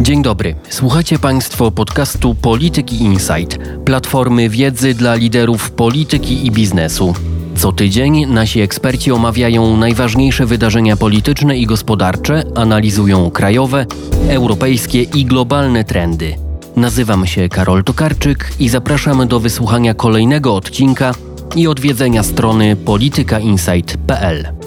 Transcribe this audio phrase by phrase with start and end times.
[0.00, 0.54] Dzień dobry.
[0.68, 7.14] Słuchacie Państwo podcastu Polityki Insight, platformy wiedzy dla liderów polityki i biznesu.
[7.56, 13.86] Co tydzień nasi eksperci omawiają najważniejsze wydarzenia polityczne i gospodarcze, analizują krajowe,
[14.28, 16.34] europejskie i globalne trendy.
[16.76, 21.14] Nazywam się Karol Tokarczyk i zapraszam do wysłuchania kolejnego odcinka
[21.56, 24.59] i odwiedzenia strony politykainsight.pl.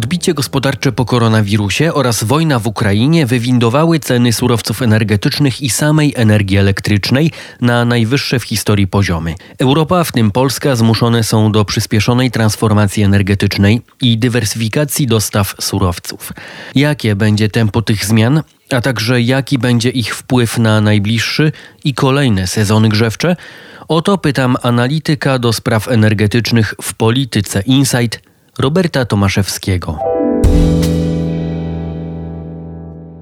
[0.00, 6.56] Odbicie gospodarcze po koronawirusie oraz wojna w Ukrainie wywindowały ceny surowców energetycznych i samej energii
[6.56, 9.34] elektrycznej na najwyższe w historii poziomy.
[9.58, 16.32] Europa, w tym Polska, zmuszone są do przyspieszonej transformacji energetycznej i dywersyfikacji dostaw surowców.
[16.74, 18.42] Jakie będzie tempo tych zmian?
[18.70, 21.52] A także jaki będzie ich wpływ na najbliższy
[21.84, 23.36] i kolejne sezony grzewcze?
[23.88, 28.29] O to pytam analityka do spraw energetycznych w polityce Insight
[28.60, 29.98] Roberta Tomaszewskiego.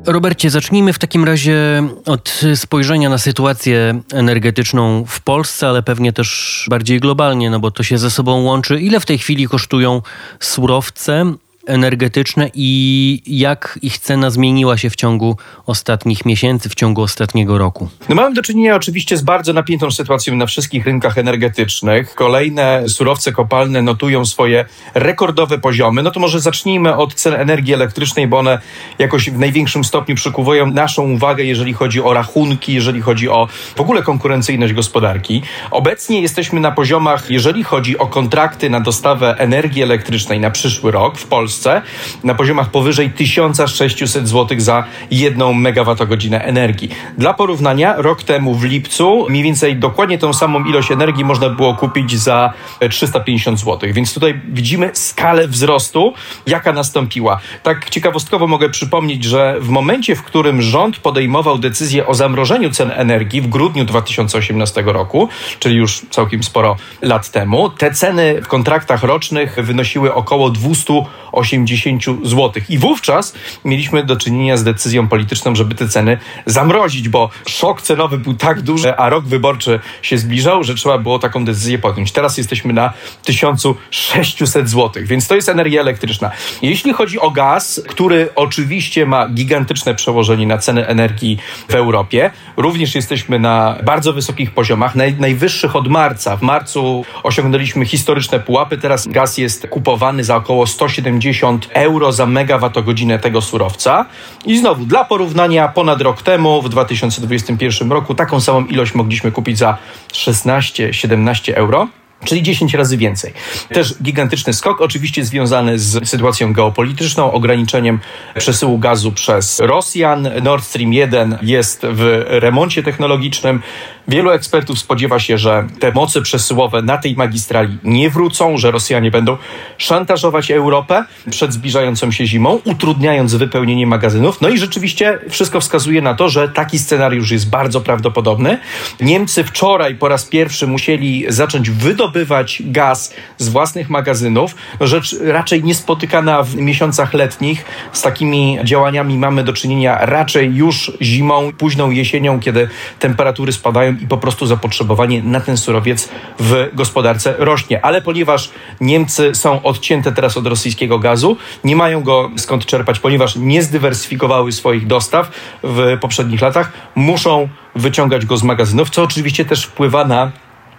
[0.06, 6.66] Robercie, zacznijmy w takim razie od spojrzenia na sytuację energetyczną w Polsce, ale pewnie też
[6.70, 8.80] bardziej globalnie, no bo to się ze sobą łączy.
[8.80, 10.02] Ile w tej chwili kosztują
[10.40, 11.34] surowce
[11.68, 17.88] energetyczne i jak ich cena zmieniła się w ciągu ostatnich miesięcy, w ciągu ostatniego roku?
[18.08, 22.14] No mamy do czynienia oczywiście z bardzo napiętą sytuacją na wszystkich rynkach energetycznych.
[22.14, 26.02] Kolejne surowce kopalne notują swoje rekordowe poziomy.
[26.02, 28.58] No to może zacznijmy od cen energii elektrycznej, bo one
[28.98, 33.80] jakoś w największym stopniu przykuwają naszą uwagę, jeżeli chodzi o rachunki, jeżeli chodzi o w
[33.80, 35.42] ogóle konkurencyjność gospodarki.
[35.70, 41.18] Obecnie jesteśmy na poziomach, jeżeli chodzi o kontrakty na dostawę energii elektrycznej na przyszły rok
[41.18, 41.82] w Polsce, Polsce
[42.24, 46.90] na poziomach powyżej 1600 zł za jedną megawattogodzinę energii.
[47.18, 51.74] Dla porównania, rok temu w lipcu mniej więcej dokładnie tą samą ilość energii można było
[51.74, 52.52] kupić za
[52.90, 53.90] 350 zł.
[53.92, 56.14] Więc tutaj widzimy skalę wzrostu,
[56.46, 57.40] jaka nastąpiła.
[57.62, 62.90] Tak ciekawostkowo mogę przypomnieć, że w momencie, w którym rząd podejmował decyzję o zamrożeniu cen
[62.94, 69.02] energii w grudniu 2018 roku, czyli już całkiem sporo lat temu, te ceny w kontraktach
[69.02, 72.52] rocznych wynosiły około 280 80 zł.
[72.68, 78.18] I wówczas mieliśmy do czynienia z decyzją polityczną, żeby te ceny zamrozić, bo szok cenowy
[78.18, 82.12] był tak duży, a rok wyborczy się zbliżał, że trzeba było taką decyzję podjąć.
[82.12, 82.92] Teraz jesteśmy na
[83.24, 86.30] 1600 zł, więc to jest energia elektryczna.
[86.62, 91.38] Jeśli chodzi o gaz, który oczywiście ma gigantyczne przełożenie na ceny energii
[91.68, 96.36] w Europie, również jesteśmy na bardzo wysokich poziomach, naj, najwyższych od marca.
[96.36, 102.26] W marcu osiągnęliśmy historyczne pułapy, teraz gaz jest kupowany za około 170 150 euro za
[102.26, 104.06] megawattogodzinę tego surowca.
[104.46, 109.58] I znowu, dla porównania, ponad rok temu, w 2021 roku, taką samą ilość mogliśmy kupić
[109.58, 109.78] za
[110.12, 111.88] 16-17 euro
[112.24, 113.32] czyli 10 razy więcej.
[113.68, 118.00] Też gigantyczny skok, oczywiście związany z sytuacją geopolityczną, ograniczeniem
[118.38, 120.28] przesyłu gazu przez Rosjan.
[120.42, 123.62] Nord Stream 1 jest w remoncie technologicznym.
[124.08, 129.10] Wielu ekspertów spodziewa się, że te moce przesyłowe na tej magistrali nie wrócą, że Rosjanie
[129.10, 129.36] będą
[129.78, 134.40] szantażować Europę przed zbliżającą się zimą, utrudniając wypełnienie magazynów.
[134.40, 138.58] No i rzeczywiście wszystko wskazuje na to, że taki scenariusz jest bardzo prawdopodobny.
[139.00, 144.54] Niemcy wczoraj po raz pierwszy musieli zacząć wydobywać gaz z własnych magazynów.
[144.80, 147.64] Rzecz raczej niespotykana w miesiącach letnich.
[147.92, 152.68] Z takimi działaniami mamy do czynienia raczej już zimą, późną jesienią, kiedy
[152.98, 157.84] temperatury spadają i po prostu zapotrzebowanie na ten surowiec w gospodarce rośnie.
[157.84, 158.50] Ale ponieważ
[158.80, 164.52] Niemcy są odcięte teraz od rosyjskiego gazu, nie mają go skąd czerpać, ponieważ nie zdywersyfikowały
[164.52, 165.30] swoich dostaw
[165.62, 170.32] w poprzednich latach, muszą wyciągać go z magazynów, co oczywiście też wpływa na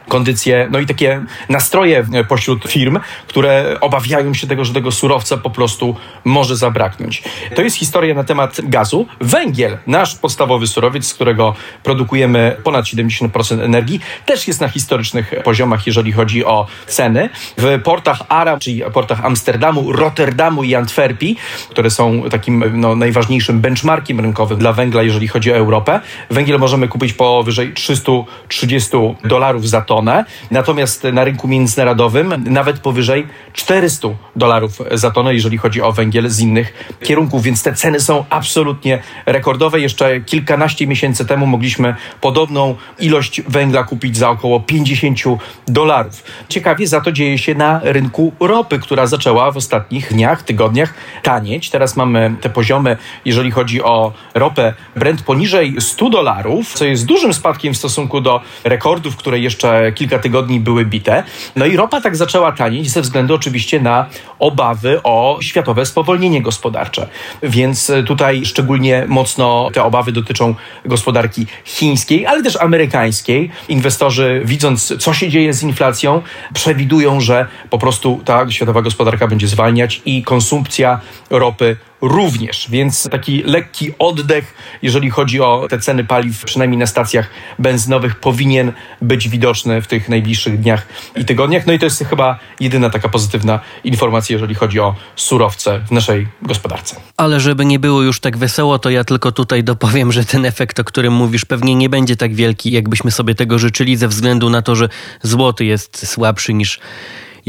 [0.10, 5.50] kondycje, no i takie nastroje pośród firm, które obawiają się tego, że tego surowca po
[5.50, 7.24] prostu może zabraknąć.
[7.56, 9.08] To jest historia na temat gazu.
[9.22, 15.88] Węgiel, nasz podstawowy surowiec, z którego produkujemy ponad 70% energii, też jest na historycznych poziomach,
[15.88, 17.30] jeżeli chodzi o ceny.
[17.58, 21.38] W portach Aram, czyli portach Amsterdamu, Rotterdamu i Antwerpii,
[21.70, 26.00] które są takim no, najważniejszym benchmarkiem rynkowym dla węgla, jeżeli chodzi o Europę,
[26.30, 28.90] węgiel możemy kupić powyżej 330
[29.24, 35.58] dolarów za tonę tonę, natomiast na rynku międzynarodowym nawet powyżej 400 dolarów za tonę, jeżeli
[35.58, 39.80] chodzi o węgiel z innych kierunków, więc te ceny są absolutnie rekordowe.
[39.80, 45.20] Jeszcze kilkanaście miesięcy temu mogliśmy podobną ilość węgla kupić za około 50
[45.68, 46.24] dolarów.
[46.50, 50.94] Ciekawie za to dzieje się na rynku ropy, która zaczęła w ostatnich dniach, tygodniach
[51.24, 51.70] tanieć.
[51.70, 57.34] Teraz mamy te poziomy, jeżeli chodzi o ropę Brent poniżej 100 dolarów, co jest dużym
[57.34, 61.24] spadkiem w stosunku do rekordów, które jeszcze kilka tygodni były bite.
[61.56, 64.06] No i ropa tak zaczęła tanieć ze względu oczywiście na
[64.40, 67.08] obawy o światowe spowolnienie gospodarcze.
[67.44, 70.56] Więc tutaj szczególnie mocno te obawy dotyczą
[70.86, 73.52] gospodarki chińskiej, ale też amerykańskiej.
[73.70, 76.22] Inwestorzy widząc, co się dzieje z inflacją,
[76.54, 81.00] przewidują, że po prostu ta światowa gospodarka będzie zwalniać i konsumpcja
[81.30, 87.30] ropy również, więc taki lekki oddech, jeżeli chodzi o te ceny paliw, przynajmniej na stacjach
[87.60, 91.68] benzynowych, powinien być widoczny w tych najbliższych dniach i tygodniach.
[91.68, 96.28] No i to jest chyba jedyna taka pozytywna informacja, jeżeli chodzi o surowce w naszej
[96.42, 96.96] gospodarce.
[97.18, 100.80] Ale żeby nie było już tak wesoło, to ja tylko tutaj dopowiem, że ten efekt,
[100.80, 104.62] o którym mówisz, pewnie nie będzie tak wielki, jakbyśmy sobie tego życzyli, ze względu na
[104.62, 104.90] to, że
[105.24, 106.80] złoty jest słabszy niż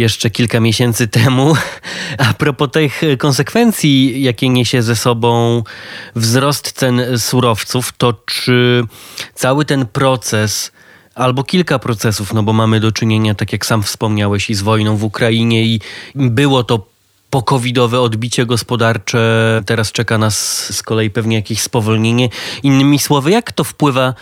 [0.01, 1.55] jeszcze kilka miesięcy temu.
[2.19, 5.63] A propos tych konsekwencji, jakie niesie ze sobą
[6.17, 8.85] wzrost cen surowców, to czy
[9.35, 10.73] cały ten proces
[11.15, 14.97] albo kilka procesów, no bo mamy do czynienia, tak jak sam wspomniałeś, i z wojną
[14.97, 15.81] w Ukrainie, i
[16.15, 16.87] było to
[17.31, 19.63] pokowidowe odbicie gospodarcze.
[19.67, 20.37] Teraz czeka nas
[20.75, 22.29] z kolei pewnie jakieś spowolnienie.
[22.63, 24.15] Innymi słowy, jak to wpływa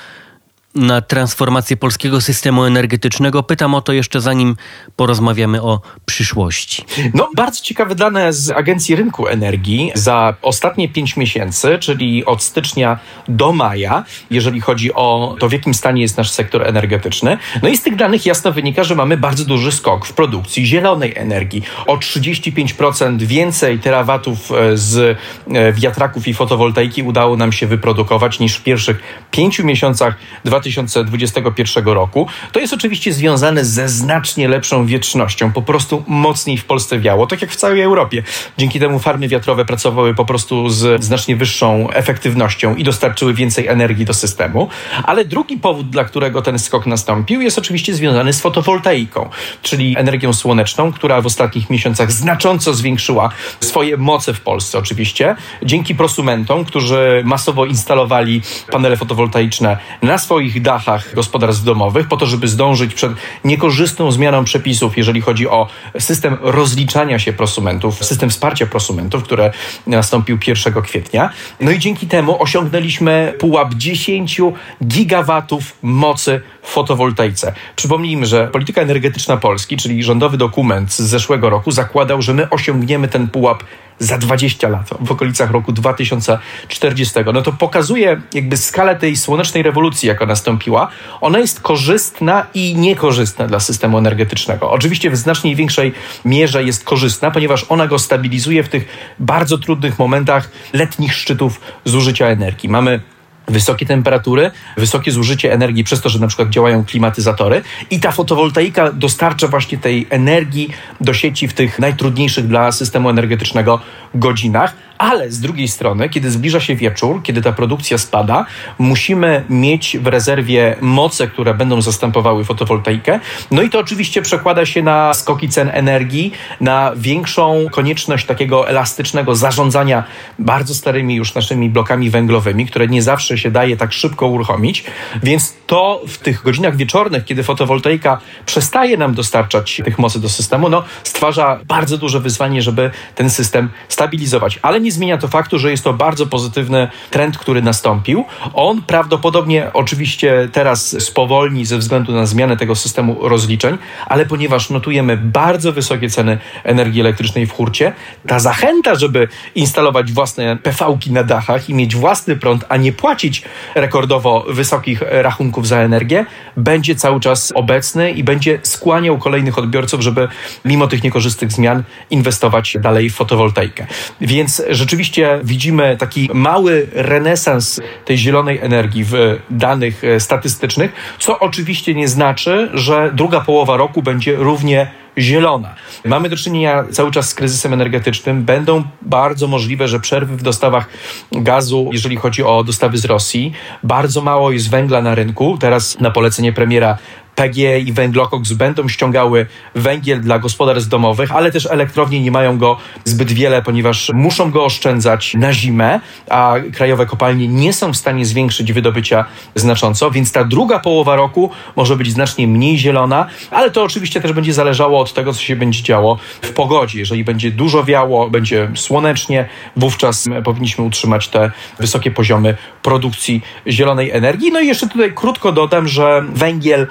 [0.74, 3.42] na transformację polskiego systemu energetycznego.
[3.42, 4.56] Pytam o to jeszcze zanim
[4.96, 6.84] porozmawiamy o przyszłości.
[7.14, 12.98] No, bardzo ciekawe dane z Agencji Rynku Energii za ostatnie pięć miesięcy, czyli od stycznia
[13.28, 17.38] do maja, jeżeli chodzi o to, w jakim stanie jest nasz sektor energetyczny.
[17.62, 21.12] No i z tych danych jasno wynika, że mamy bardzo duży skok w produkcji zielonej
[21.16, 21.62] energii.
[21.86, 25.18] O 35% więcej terawatów e, z
[25.54, 29.00] e, wiatraków i fotowoltaiki udało nam się wyprodukować niż w pierwszych
[29.30, 30.14] pięciu miesiącach
[30.44, 32.26] 2020 2021 roku.
[32.52, 35.52] To jest oczywiście związane ze znacznie lepszą wietrznością.
[35.52, 38.22] Po prostu mocniej w Polsce wiało, tak jak w całej Europie.
[38.58, 44.04] Dzięki temu farmy wiatrowe pracowały po prostu z znacznie wyższą efektywnością i dostarczyły więcej energii
[44.04, 44.68] do systemu.
[45.02, 49.30] Ale drugi powód, dla którego ten skok nastąpił, jest oczywiście związany z fotowoltaiką,
[49.62, 55.94] czyli energią słoneczną, która w ostatnich miesiącach znacząco zwiększyła swoje moce w Polsce oczywiście, dzięki
[55.94, 62.94] prosumentom, którzy masowo instalowali panele fotowoltaiczne na swoich dachach gospodarstw domowych, po to, żeby zdążyć
[62.94, 63.12] przed
[63.44, 65.68] niekorzystną zmianą przepisów, jeżeli chodzi o
[65.98, 69.52] system rozliczania się prosumentów, system wsparcia prosumentów, które
[69.86, 71.30] nastąpił 1 kwietnia.
[71.60, 74.40] No i dzięki temu osiągnęliśmy pułap 10
[74.84, 77.52] gigawatów mocy w fotowoltaice.
[77.76, 83.08] Przypomnijmy, że polityka energetyczna Polski, czyli rządowy dokument z zeszłego roku, zakładał, że my osiągniemy
[83.08, 83.62] ten pułap
[83.98, 87.14] za 20 lat, w okolicach roku 2040.
[87.34, 90.88] No to pokazuje jakby skalę tej słonecznej rewolucji, jaka nastąpiła.
[91.20, 94.70] Ona jest korzystna i niekorzystna dla systemu energetycznego.
[94.70, 95.92] Oczywiście w znacznie większej
[96.24, 102.26] mierze jest korzystna, ponieważ ona go stabilizuje w tych bardzo trudnych momentach letnich szczytów zużycia
[102.26, 102.68] energii.
[102.68, 103.00] Mamy
[103.48, 108.92] wysokie temperatury, wysokie zużycie energii przez to, że na przykład działają klimatyzatory i ta fotowoltaika
[108.92, 110.68] dostarcza właśnie tej energii
[111.00, 113.80] do sieci w tych najtrudniejszych dla systemu energetycznego
[114.14, 118.46] godzinach, ale z drugiej strony, kiedy zbliża się wieczór, kiedy ta produkcja spada,
[118.78, 123.20] musimy mieć w rezerwie moce, które będą zastępowały fotowoltaikę.
[123.50, 129.34] No i to oczywiście przekłada się na skoki cen energii, na większą konieczność takiego elastycznego
[129.34, 130.04] zarządzania
[130.38, 134.84] bardzo starymi już naszymi blokami węglowymi, które nie zawsze się daje tak szybko uruchomić.
[135.22, 140.68] Więc to w tych godzinach wieczornych, kiedy fotowoltaika przestaje nam dostarczać tych mocy do systemu,
[140.68, 144.58] no, stwarza bardzo duże wyzwanie, żeby ten system stabilizować.
[144.62, 148.24] Ale nie nie zmienia to faktu, że jest to bardzo pozytywny trend, który nastąpił.
[148.54, 155.16] On prawdopodobnie oczywiście teraz spowolni ze względu na zmianę tego systemu rozliczeń, ale ponieważ notujemy
[155.16, 157.92] bardzo wysokie ceny energii elektrycznej w hurcie,
[158.26, 163.42] ta zachęta, żeby instalować własne PV-ki na dachach i mieć własny prąd, a nie płacić
[163.74, 166.26] rekordowo wysokich rachunków za energię,
[166.56, 170.28] będzie cały czas obecny i będzie skłaniał kolejnych odbiorców, żeby
[170.64, 173.86] mimo tych niekorzystnych zmian inwestować dalej w fotowoltaikę.
[174.20, 179.14] Więc rzeczywiście widzimy taki mały renesans tej zielonej energii w
[179.50, 185.74] danych e, statystycznych, co oczywiście nie znaczy, że druga połowa roku będzie równie zielona.
[186.04, 188.44] Mamy do czynienia cały czas z kryzysem energetycznym.
[188.44, 190.88] Będą bardzo możliwe, że przerwy w dostawach
[191.32, 193.52] gazu, jeżeli chodzi o dostawy z Rosji.
[193.82, 195.58] Bardzo mało jest węgla na rynku.
[195.60, 196.98] Teraz na polecenie premiera
[197.38, 202.76] PGE i węglokoks będą ściągały węgiel dla gospodarstw domowych, ale też elektrownie nie mają go
[203.04, 208.26] zbyt wiele, ponieważ muszą go oszczędzać na zimę, a krajowe kopalnie nie są w stanie
[208.26, 213.82] zwiększyć wydobycia znacząco, więc ta druga połowa roku może być znacznie mniej zielona, ale to
[213.82, 216.98] oczywiście też będzie zależało od tego, co się będzie działo w pogodzie.
[216.98, 224.52] Jeżeli będzie dużo wiało, będzie słonecznie, wówczas powinniśmy utrzymać te wysokie poziomy produkcji zielonej energii.
[224.52, 226.86] No i jeszcze tutaj krótko dodam, że węgiel,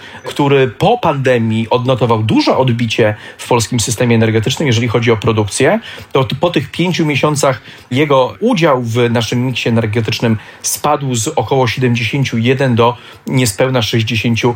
[0.78, 5.80] po pandemii odnotował duże odbicie w polskim systemie energetycznym, jeżeli chodzi o produkcję,
[6.12, 12.76] to po tych pięciu miesiącach jego udział w naszym miksie energetycznym spadł z około 71
[12.76, 14.56] do niespełna 69%.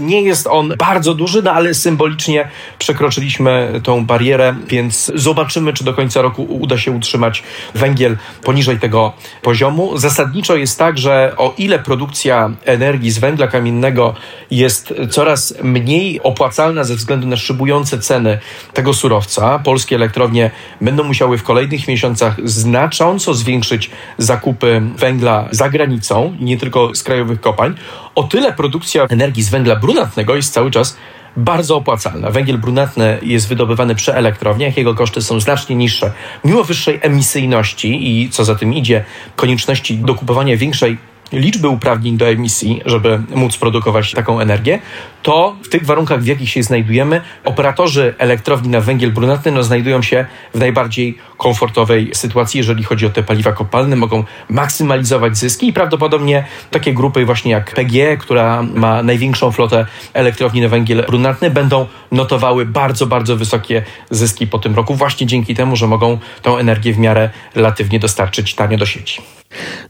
[0.00, 2.48] Nie jest on bardzo duży, no ale symbolicznie
[2.78, 7.42] przekroczyliśmy tą barierę, więc zobaczymy, czy do końca roku uda się utrzymać
[7.74, 9.12] węgiel poniżej tego
[9.42, 9.98] poziomu.
[9.98, 14.13] Zasadniczo jest tak, że o ile produkcja energii z węgla kamiennego
[14.50, 18.38] jest coraz mniej opłacalna ze względu na szybujące ceny
[18.72, 26.36] tego surowca, polskie elektrownie będą musiały w kolejnych miesiącach znacząco zwiększyć zakupy węgla za granicą,
[26.40, 27.74] nie tylko z krajowych kopalń,
[28.14, 30.96] o tyle produkcja energii z węgla brunatnego jest cały czas
[31.36, 32.30] bardzo opłacalna.
[32.30, 36.12] Węgiel brunatny jest wydobywany przy elektrowniach, jego koszty są znacznie niższe.
[36.44, 39.04] Mimo wyższej emisyjności i co za tym idzie,
[39.36, 40.98] konieczności dokupowania większej
[41.34, 44.78] liczby uprawnień do emisji, żeby móc produkować taką energię,
[45.22, 50.02] to w tych warunkach, w jakich się znajdujemy, operatorzy elektrowni na węgiel brunatny no, znajdują
[50.02, 55.72] się w najbardziej komfortowej sytuacji, jeżeli chodzi o te paliwa kopalne, mogą maksymalizować zyski i
[55.72, 61.86] prawdopodobnie takie grupy właśnie jak PG, która ma największą flotę elektrowni na węgiel brunatny, będą
[62.12, 66.92] notowały bardzo, bardzo wysokie zyski po tym roku, właśnie dzięki temu, że mogą tą energię
[66.92, 69.22] w miarę relatywnie dostarczyć tanio do sieci.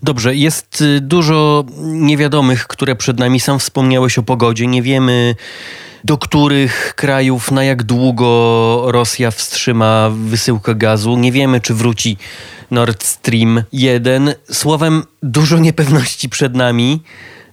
[0.03, 3.41] Dobrze, jest y, dużo niewiadomych, które przed nami.
[3.41, 4.67] Sam wspomniałeś o pogodzie.
[4.67, 5.35] Nie wiemy,
[6.05, 11.17] do których krajów, na jak długo Rosja wstrzyma wysyłkę gazu.
[11.17, 12.17] Nie wiemy, czy wróci
[12.71, 14.35] Nord Stream 1.
[14.53, 17.03] Słowem, dużo niepewności przed nami.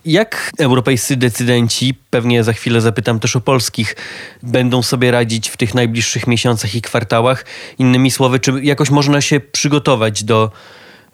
[0.05, 3.95] Jak europejscy decydenci, pewnie za chwilę zapytam też o polskich,
[4.43, 7.45] będą sobie radzić w tych najbliższych miesiącach i kwartałach?
[7.77, 10.51] Innymi słowy, czy jakoś można się przygotować do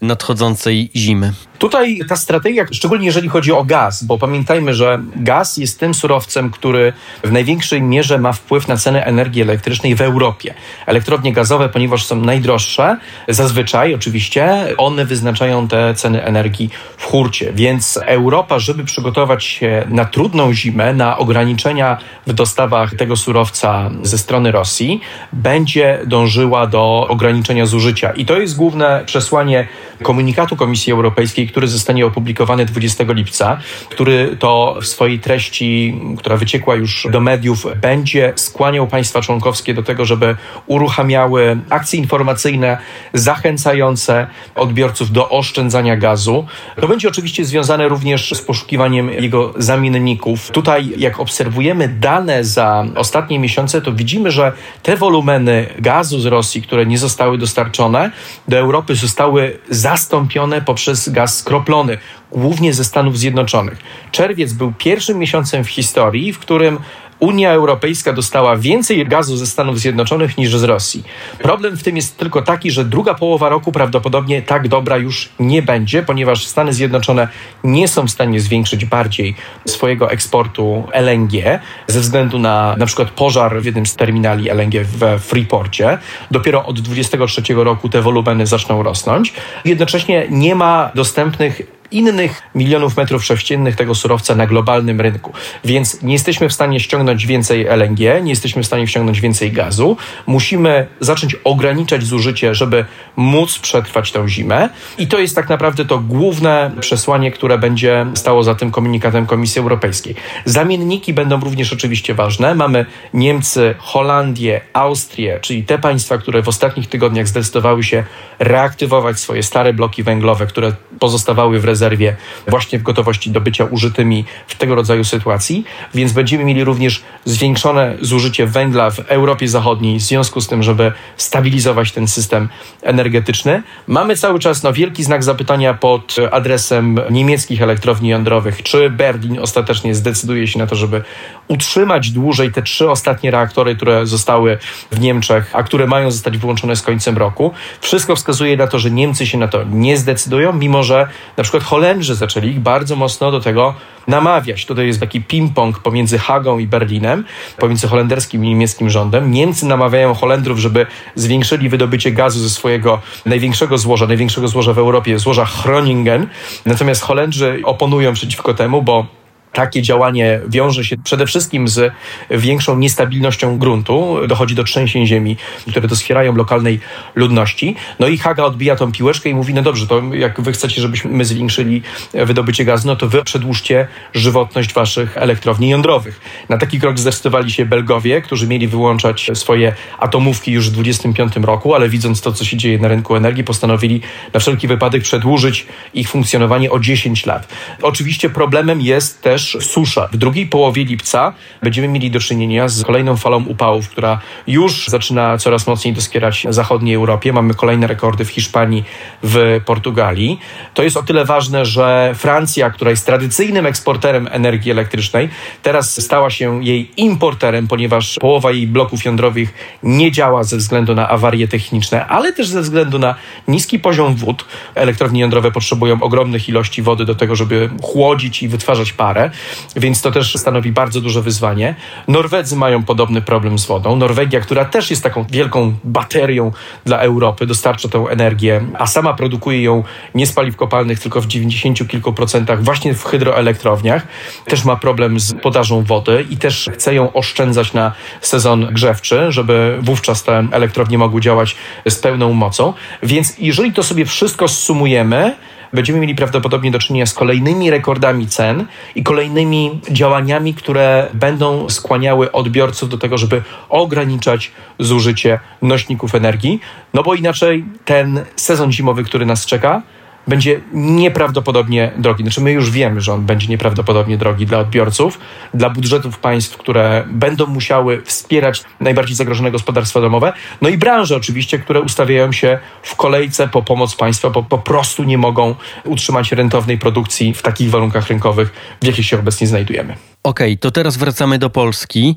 [0.01, 1.33] nadchodzącej zimy.
[1.57, 6.51] Tutaj ta strategia, szczególnie jeżeli chodzi o gaz, bo pamiętajmy, że gaz jest tym surowcem,
[6.51, 10.53] który w największej mierze ma wpływ na cenę energii elektrycznej w Europie.
[10.85, 12.97] Elektrownie gazowe, ponieważ są najdroższe,
[13.27, 20.05] zazwyczaj oczywiście one wyznaczają te ceny energii w hurcie, więc Europa, żeby przygotować się na
[20.05, 21.97] trudną zimę, na ograniczenia
[22.27, 25.01] w dostawach tego surowca ze strony Rosji,
[25.33, 28.11] będzie dążyła do ograniczenia zużycia.
[28.11, 29.67] I to jest główne przesłanie
[30.03, 36.75] komunikatu Komisji Europejskiej, który zostanie opublikowany 20 lipca, który to w swojej treści, która wyciekła
[36.75, 40.35] już do mediów, będzie skłaniał państwa członkowskie do tego, żeby
[40.65, 42.77] uruchamiały akcje informacyjne
[43.13, 46.45] zachęcające odbiorców do oszczędzania gazu.
[46.81, 50.51] To będzie oczywiście związane również z poszukiwaniem jego zamienników.
[50.51, 54.51] Tutaj, jak obserwujemy dane za ostatnie miesiące, to widzimy, że
[54.83, 58.11] te wolumeny gazu z Rosji, które nie zostały dostarczone
[58.47, 61.97] do Europy, zostały zastąpione poprzez gaz skroplony,
[62.31, 63.79] głównie ze Stanów Zjednoczonych.
[64.11, 66.79] Czerwiec był pierwszym miesiącem w historii, w którym
[67.19, 71.03] Unia Europejska dostała więcej gazu ze Stanów Zjednoczonych niż z Rosji.
[71.39, 75.61] Problem w tym jest tylko taki, że druga połowa roku prawdopodobnie tak dobra już nie
[75.61, 77.27] będzie, ponieważ Stany Zjednoczone
[77.63, 79.35] nie są w stanie zwiększyć bardziej
[79.67, 85.19] swojego eksportu LNG ze względu na na przykład pożar w jednym z terminali LNG w
[85.19, 85.97] Freeporcie.
[86.31, 89.33] Dopiero od 2023 roku te wolumeny zaczną rosnąć.
[89.65, 95.33] Jednocześnie nie ma dostępnych innych milionów metrów sześciennych tego surowca na globalnym rynku.
[95.65, 99.97] Więc nie jesteśmy w stanie ściągnąć więcej LNG, nie jesteśmy w stanie ściągnąć więcej gazu.
[100.27, 104.69] Musimy zacząć ograniczać zużycie, żeby móc przetrwać tę zimę.
[104.97, 109.59] I to jest tak naprawdę to główne przesłanie, które będzie stało za tym komunikatem Komisji
[109.59, 110.15] Europejskiej.
[110.45, 112.55] Zamienniki będą również oczywiście ważne.
[112.55, 118.03] Mamy Niemcy, Holandię, Austrię, czyli te państwa, które w ostatnich tygodniach zdecydowały się
[118.39, 122.15] reaktywować swoje stare bloki węglowe, które pozostawały w rezerwie rezerwie
[122.47, 127.97] właśnie w gotowości do bycia użytymi w tego rodzaju sytuacji, więc będziemy mieli również zwiększone
[128.01, 132.49] zużycie węgla w Europie Zachodniej w związku z tym, żeby stabilizować ten system
[132.81, 133.63] energetyczny.
[133.87, 139.95] Mamy cały czas no, wielki znak zapytania pod adresem niemieckich elektrowni jądrowych, czy Berlin ostatecznie
[139.95, 141.01] zdecyduje się na to, żeby
[141.47, 144.57] utrzymać dłużej te trzy ostatnie reaktory, które zostały
[144.91, 147.51] w Niemczech, a które mają zostać wyłączone z końcem roku.
[147.81, 151.07] Wszystko wskazuje na to, że Niemcy się na to nie zdecydują, mimo że
[151.37, 153.73] na przykład Holendrzy zaczęli ich bardzo mocno do tego
[154.07, 154.65] namawiać.
[154.65, 157.25] Tutaj jest taki ping-pong pomiędzy Hagą i Berlinem,
[157.57, 159.31] pomiędzy holenderskim i niemieckim rządem.
[159.31, 165.19] Niemcy namawiają Holendrów, żeby zwiększyli wydobycie gazu ze swojego największego złoża, największego złoża w Europie,
[165.19, 166.27] złoża Groningen.
[166.65, 169.05] Natomiast Holendrzy oponują przeciwko temu, bo
[169.53, 171.93] takie działanie wiąże się przede wszystkim z
[172.29, 174.17] większą niestabilnością gruntu.
[174.27, 175.37] Dochodzi do trzęsień ziemi,
[175.69, 176.79] które doskwierają lokalnej
[177.15, 177.75] ludności.
[177.99, 181.25] No i Haga odbija tą piłeczkę i mówi, no dobrze, to jak wy chcecie, żebyśmy
[181.25, 181.81] zwiększyli
[182.13, 186.21] wydobycie gazu, no to wy przedłużcie żywotność waszych elektrowni jądrowych.
[186.49, 191.75] Na taki krok zdecydowali się Belgowie, którzy mieli wyłączać swoje atomówki już w 2025 roku,
[191.75, 194.01] ale widząc to, co się dzieje na rynku energii, postanowili
[194.33, 197.47] na wszelki wypadek przedłużyć ich funkcjonowanie o 10 lat.
[197.81, 200.07] Oczywiście problemem jest też susza.
[200.11, 205.37] W drugiej połowie lipca będziemy mieli do czynienia z kolejną falą upałów, która już zaczyna
[205.37, 207.33] coraz mocniej doskierać zachodniej Europie.
[207.33, 208.83] Mamy kolejne rekordy w Hiszpanii,
[209.23, 210.39] w Portugalii.
[210.73, 215.29] To jest o tyle ważne, że Francja, która jest tradycyjnym eksporterem energii elektrycznej,
[215.63, 221.09] teraz stała się jej importerem, ponieważ połowa jej bloków jądrowych nie działa ze względu na
[221.09, 223.15] awarie techniczne, ale też ze względu na
[223.47, 224.45] niski poziom wód.
[224.75, 229.26] Elektrownie jądrowe potrzebują ogromnych ilości wody do tego, żeby chłodzić i wytwarzać parę
[229.75, 231.75] więc to też stanowi bardzo duże wyzwanie.
[232.07, 233.95] Norwedzy mają podobny problem z wodą.
[233.95, 236.51] Norwegia, która też jest taką wielką baterią
[236.85, 239.83] dla Europy, dostarcza tę energię, a sama produkuje ją
[240.15, 244.07] nie z paliw kopalnych, tylko w 90 kilku procentach właśnie w hydroelektrowniach,
[244.45, 247.91] też ma problem z podażą wody i też chce ją oszczędzać na
[248.21, 251.55] sezon grzewczy, żeby wówczas te elektrownie mogły działać
[251.89, 252.73] z pełną mocą.
[253.03, 255.35] Więc jeżeli to sobie wszystko zsumujemy,
[255.73, 262.31] będziemy mieli prawdopodobnie do czynienia z kolejnymi rekordami cen i kolejnymi działaniami, które będą skłaniały
[262.31, 266.59] odbiorców do tego, żeby ograniczać zużycie nośników energii,
[266.93, 269.81] no bo inaczej ten sezon zimowy, który nas czeka,
[270.27, 272.23] będzie nieprawdopodobnie drogi.
[272.23, 275.19] Znaczy, my już wiemy, że on będzie nieprawdopodobnie drogi dla odbiorców,
[275.53, 281.59] dla budżetów państw, które będą musiały wspierać najbardziej zagrożone gospodarstwa domowe, no i branże oczywiście,
[281.59, 285.55] które ustawiają się w kolejce po pomoc państwa, bo po prostu nie mogą
[285.85, 289.95] utrzymać rentownej produkcji w takich warunkach rynkowych, w jakich się obecnie znajdujemy.
[290.23, 292.15] Okej, okay, to teraz wracamy do Polski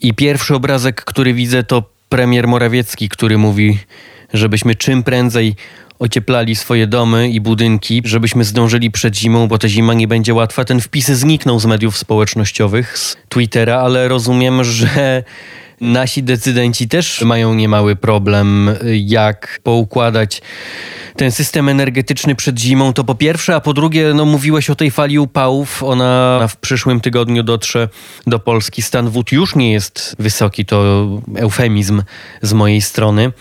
[0.00, 3.78] i pierwszy obrazek, który widzę, to premier Morawiecki, który mówi,
[4.34, 5.54] żebyśmy czym prędzej
[6.00, 10.64] ocieplali swoje domy i budynki, żebyśmy zdążyli przed zimą, bo ta zima nie będzie łatwa.
[10.64, 15.22] Ten wpis zniknął z mediów społecznościowych, z Twittera, ale rozumiem, że
[15.80, 20.42] nasi decydenci też mają niemały problem, jak poukładać
[21.16, 24.90] ten system energetyczny przed zimą, to po pierwsze, a po drugie, no mówiłeś o tej
[24.90, 27.88] fali upałów, ona w przyszłym tygodniu dotrze
[28.26, 28.82] do Polski.
[28.82, 32.02] Stan wód już nie jest wysoki, to eufemizm
[32.42, 33.32] z mojej strony.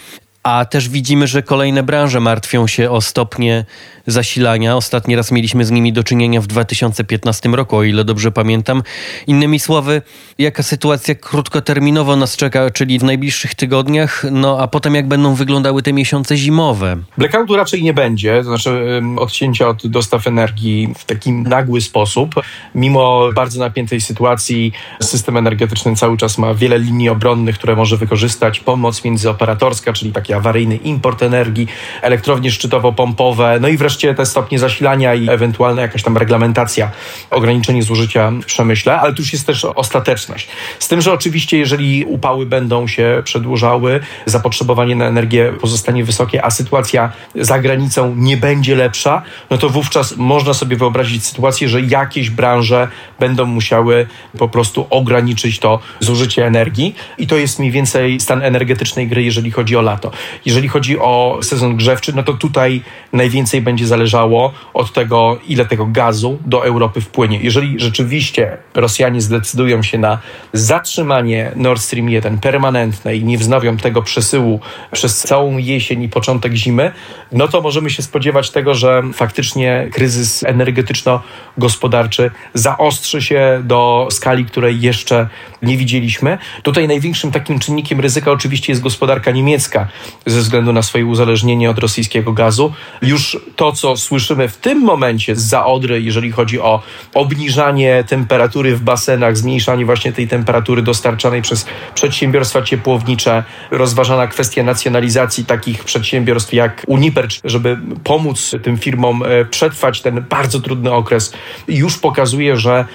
[0.43, 3.65] A też widzimy, że kolejne branże martwią się o stopnie
[4.08, 4.75] zasilania.
[4.75, 8.84] Ostatni raz mieliśmy z nimi do czynienia w 2015 roku, o ile dobrze pamiętam.
[9.28, 10.02] Innymi słowy,
[10.38, 15.82] jaka sytuacja krótkoterminowo nas czeka, czyli w najbliższych tygodniach, no a potem jak będą wyglądały
[15.82, 16.97] te miesiące zimowe?
[17.17, 22.36] Blackoutu raczej nie będzie, to znaczy odcięcia od dostaw energii w taki nagły sposób.
[22.75, 24.71] Mimo bardzo napiętej sytuacji,
[25.02, 28.60] system energetyczny cały czas ma wiele linii obronnych, które może wykorzystać.
[28.60, 31.68] Pomoc międzyoperatorska, czyli taki awaryjny import energii,
[32.02, 36.92] elektrownie szczytowo-pompowe, no i wreszcie te stopnie zasilania i ewentualna jakaś tam reglamentacja,
[37.30, 40.48] ograniczenie zużycia w przemyśle, ale tu już jest też ostateczność.
[40.80, 46.52] Z tym, że oczywiście jeżeli upały będą się przedłużały, zapotrzebowanie na energię pozostanie wysokie, a
[46.52, 52.30] sytuacja za granicą nie będzie lepsza, no to wówczas można sobie wyobrazić sytuację, że jakieś
[52.30, 52.88] branże
[53.20, 59.08] będą musiały po prostu ograniczyć to zużycie energii i to jest mniej więcej stan energetycznej
[59.08, 60.12] gry, jeżeli chodzi o lato.
[60.46, 62.82] Jeżeli chodzi o sezon grzewczy, no to tutaj
[63.14, 67.40] najwięcej będzie zależało od tego, ile tego gazu do Europy wpłynie.
[67.42, 70.18] Jeżeli rzeczywiście Rosjanie zdecydują się na
[70.54, 74.60] zatrzymanie Nord Stream 1 permanentne i nie wznowią tego przesyłu
[74.92, 76.92] przez całą jesień i początek zimy,
[77.32, 84.82] no to możemy się spodziewać tego, że faktycznie kryzys energetyczno-gospodarczy zaostrzy się do skali, której
[84.82, 85.28] jeszcze
[85.62, 86.38] nie widzieliśmy.
[86.64, 89.88] Tutaj największym takim czynnikiem ryzyka oczywiście jest gospodarka niemiecka
[90.26, 92.74] ze względu na swoje uzależnienie od rosyjskiego gazu.
[93.02, 96.82] Już to, co słyszymy w tym momencie z Zaodry, jeżeli chodzi o
[97.13, 105.45] obniżanie temperatury w basenach, zmniejszanie właśnie tej temperatury dostarczanej przez przedsiębiorstwa ciepłownicze, rozważana kwestia nacjonalizacji
[105.45, 111.34] takich przedsiębiorstw jak Uniper, żeby pomóc tym firmom e, przetrwać ten bardzo trudny okres,
[111.67, 112.86] już pokazuje, że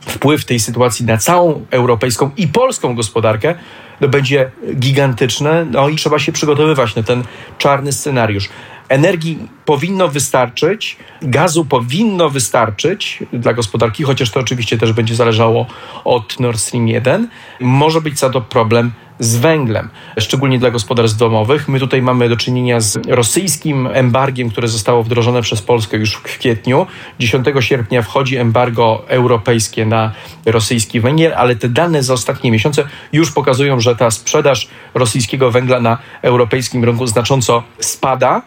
[0.00, 3.54] wpływ tej sytuacji na całą europejską i polską gospodarkę
[4.00, 7.22] no, będzie gigantyczny, no i trzeba się przygotowywać na ten
[7.58, 8.48] czarny scenariusz.
[8.88, 15.66] Energii powinno wystarczyć, gazu powinno wystarczyć dla gospodarki, chociaż to oczywiście też będzie zależało
[16.04, 17.28] od Nord Stream 1.
[17.60, 21.68] Może być za to problem z węglem, szczególnie dla gospodarstw domowych.
[21.68, 26.22] My tutaj mamy do czynienia z rosyjskim embargiem, które zostało wdrożone przez Polskę już w
[26.22, 26.86] kwietniu.
[27.18, 30.12] 10 sierpnia wchodzi embargo europejskie na
[30.46, 35.80] rosyjski węgiel, ale te dane za ostatnie miesiące już pokazują, że ta sprzedaż rosyjskiego węgla
[35.80, 38.42] na europejskim rynku znacząco spada.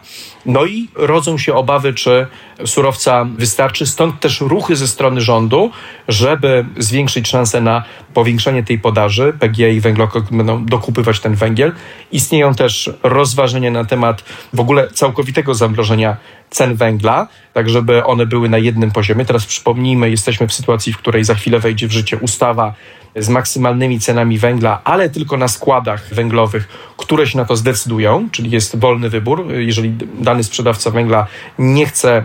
[0.46, 2.26] No i rodzą się obawy, czy
[2.64, 3.86] surowca wystarczy.
[3.86, 5.70] Stąd też ruchy ze strony rządu,
[6.08, 9.32] żeby zwiększyć szanse na powiększenie tej podaży.
[9.40, 11.72] PGE i węglokok będą dokupywać ten węgiel.
[12.12, 16.16] Istnieją też rozważania na temat w ogóle całkowitego zamrożenia
[16.50, 19.24] cen węgla, tak żeby one były na jednym poziomie.
[19.24, 22.74] Teraz przypomnijmy, jesteśmy w sytuacji, w której za chwilę wejdzie w życie ustawa
[23.16, 28.50] z maksymalnymi cenami węgla, ale tylko na składach węglowych, które się na to zdecydują, czyli
[28.50, 29.46] jest wolny wybór.
[29.52, 31.26] Jeżeli dany sprzedawca węgla
[31.58, 32.22] nie chce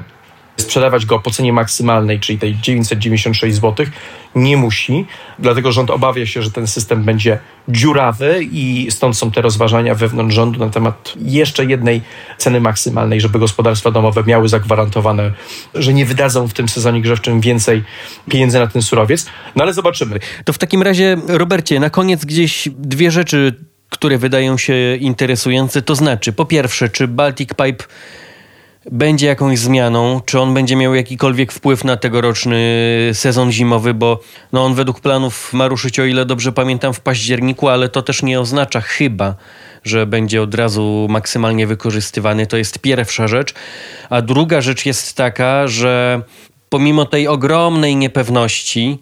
[0.57, 3.85] sprzedawać go po cenie maksymalnej, czyli tej 996 zł,
[4.35, 5.05] nie musi.
[5.39, 7.39] Dlatego rząd obawia się, że ten system będzie
[7.69, 12.01] dziurawy i stąd są te rozważania wewnątrz rządu na temat jeszcze jednej
[12.37, 15.31] ceny maksymalnej, żeby gospodarstwa domowe miały zagwarantowane,
[15.73, 17.83] że nie wydadzą w tym sezonie grzewczym więcej
[18.29, 19.25] pieniędzy na ten surowiec.
[19.55, 20.19] No ale zobaczymy.
[20.45, 23.55] To w takim razie, Robercie, na koniec gdzieś dwie rzeczy,
[23.89, 25.81] które wydają się interesujące.
[25.81, 27.85] To znaczy, po pierwsze, czy Baltic Pipe
[28.91, 32.59] będzie jakąś zmianą, czy on będzie miał jakikolwiek wpływ na tegoroczny
[33.13, 34.19] sezon zimowy, bo
[34.53, 38.23] no on według planów ma ruszyć, o ile dobrze pamiętam, w październiku, ale to też
[38.23, 39.35] nie oznacza chyba,
[39.83, 42.47] że będzie od razu maksymalnie wykorzystywany.
[42.47, 43.53] To jest pierwsza rzecz.
[44.09, 46.21] A druga rzecz jest taka, że
[46.69, 48.99] pomimo tej ogromnej niepewności,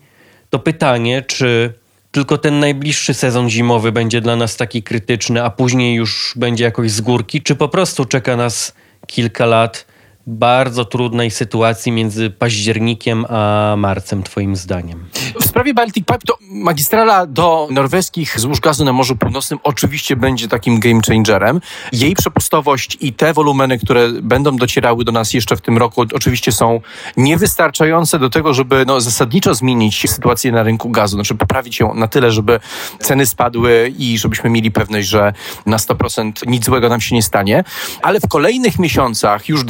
[0.50, 1.74] to pytanie, czy
[2.12, 6.92] tylko ten najbliższy sezon zimowy będzie dla nas taki krytyczny, a później już będzie jakoś
[6.92, 8.74] z górki, czy po prostu czeka nas
[9.08, 9.86] kilka lat
[10.28, 15.06] bardzo trudnej sytuacji między październikiem a marcem, Twoim zdaniem?
[15.42, 20.48] W sprawie Baltic Pipe to magistrala do norweskich złóż gazu na Morzu Północnym oczywiście będzie
[20.48, 21.62] takim game changerem.
[21.92, 26.52] Jej przepustowość i te wolumeny, które będą docierały do nas jeszcze w tym roku, oczywiście
[26.52, 26.82] są
[27.18, 32.08] niewystarczające do tego, żeby no, zasadniczo zmienić sytuację na rynku gazu, znaczy poprawić ją na
[32.08, 32.60] tyle, żeby
[33.00, 35.34] ceny spadły i żebyśmy mieli pewność, że
[35.66, 37.64] na 100% nic złego nam się nie stanie.
[38.02, 39.64] Ale w kolejnych miesiącach, już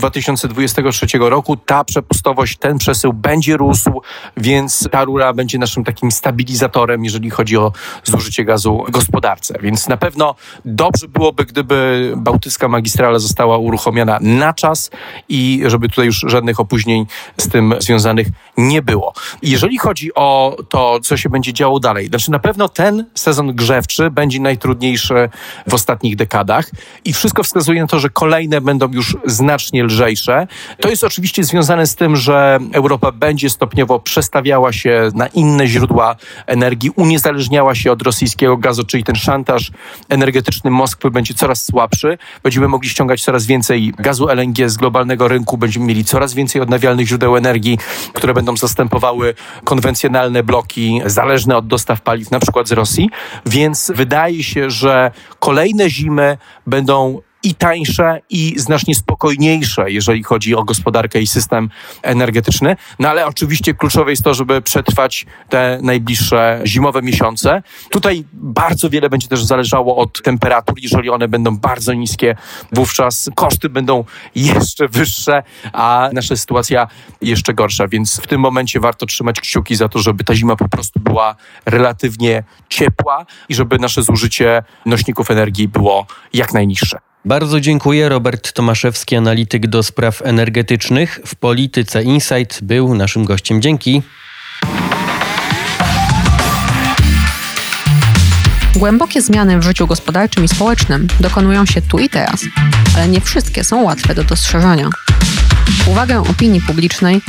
[0.48, 4.02] 2023 roku, ta przepustowość, ten przesył będzie rósł,
[4.38, 7.72] więc ta rura będzie naszym takim stabilizatorem, jeżeli chodzi o
[8.04, 9.58] zużycie gazu w gospodarce.
[9.62, 14.92] Więc na pewno dobrze byłoby, gdyby Bałtycka Magistrala została uruchomiona na czas
[15.30, 17.06] i żeby tutaj już żadnych opóźnień
[17.38, 18.28] z tym związanych
[18.58, 19.14] nie było.
[19.42, 24.12] Jeżeli chodzi o to, co się będzie działo dalej, znaczy na pewno ten sezon grzewczy
[24.12, 25.30] będzie najtrudniejszy
[25.68, 26.70] w ostatnich dekadach
[27.06, 30.35] i wszystko wskazuje na to, że kolejne będą już znacznie lżejsze.
[30.82, 36.16] To jest oczywiście związane z tym, że Europa będzie stopniowo przestawiała się na inne źródła
[36.48, 39.72] energii, uniezależniała się od rosyjskiego gazu, czyli ten szantaż
[40.10, 42.18] energetyczny Moskwy będzie coraz słabszy.
[42.44, 47.08] Będziemy mogli ściągać coraz więcej gazu LNG z globalnego rynku, będziemy mieli coraz więcej odnawialnych
[47.08, 47.78] źródeł energii,
[48.14, 53.10] które będą zastępowały konwencjonalne bloki zależne od dostaw paliw, na przykład z Rosji.
[53.46, 60.64] Więc wydaje się, że kolejne zimy będą i tańsze, i znacznie spokojniejsze, jeżeli chodzi o
[60.64, 61.70] gospodarkę i system
[62.04, 62.76] energetyczny.
[63.00, 67.64] No ale oczywiście kluczowe jest to, żeby przetrwać te najbliższe zimowe miesiące.
[67.90, 70.76] Tutaj bardzo wiele będzie też zależało od temperatur.
[70.82, 72.36] Jeżeli one będą bardzo niskie,
[72.72, 74.04] wówczas koszty będą
[74.36, 76.88] jeszcze wyższe, a nasza sytuacja
[77.22, 77.88] jeszcze gorsza.
[77.88, 81.36] Więc w tym momencie warto trzymać kciuki za to, żeby ta zima po prostu była
[81.66, 87.15] relatywnie ciepła i żeby nasze zużycie nośników energii było jak najniższe.
[87.26, 88.10] Bardzo dziękuję.
[88.10, 93.62] Robert Tomaszewski, analityk do spraw energetycznych w Polityce Insight, był naszym gościem.
[93.62, 94.02] Dzięki.
[98.76, 102.42] Głębokie zmiany w życiu gospodarczym i społecznym dokonują się tu i teraz,
[102.96, 104.90] ale nie wszystkie są łatwe do dostrzeżenia.
[105.88, 107.22] Uwagę opinii publicznej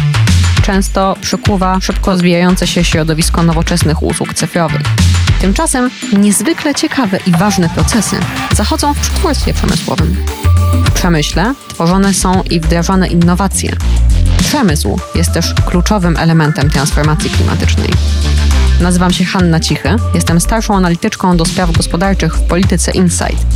[0.62, 4.82] często przykuwa szybko rozwijające się środowisko nowoczesnych usług cyfrowych.
[5.40, 8.16] Tymczasem niezwykle ciekawe i ważne procesy
[8.54, 10.16] zachodzą w przetwórstwie przemysłowym.
[10.84, 13.76] W przemyśle tworzone są i wdrażane innowacje.
[14.38, 17.90] Przemysł jest też kluczowym elementem transformacji klimatycznej.
[18.80, 23.46] Nazywam się Hanna Cichy, jestem starszą analityczką do spraw gospodarczych w Polityce Insight.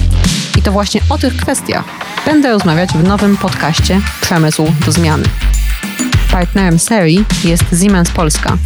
[0.58, 1.84] I to właśnie o tych kwestiach
[2.26, 5.24] będę rozmawiać w nowym podcaście Przemysł do zmiany.
[6.32, 8.58] Partnerem serii jest Siemens Polska,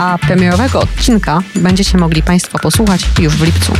[0.00, 3.72] a premierowego odcinka będziecie mogli Państwo posłuchać już w lipcu.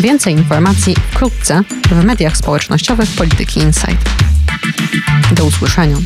[0.00, 4.10] Więcej informacji wkrótce w mediach społecznościowych Polityki Insight.
[5.32, 5.96] Do usłyszenia.